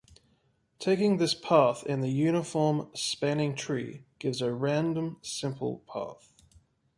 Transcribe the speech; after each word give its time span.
Taking 0.79 1.17
this 1.17 1.35
path 1.35 1.83
in 1.85 2.01
the 2.01 2.09
"uniform" 2.09 2.89
spanning 2.95 3.53
tree 3.53 4.03
gives 4.17 4.41
a 4.41 4.51
random 4.51 5.17
simple 5.21 5.83
path. 5.87 6.33